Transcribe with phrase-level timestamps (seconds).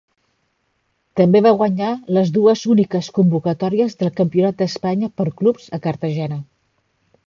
[1.21, 6.47] També va guanyar les dues úniques convocatòries del Campionat d’Espanya per clubs a Cartagena.